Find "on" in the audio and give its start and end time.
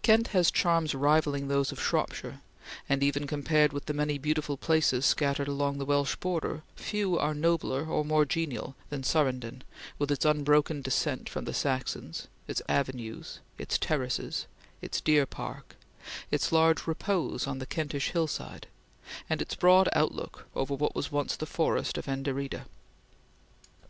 17.46-17.58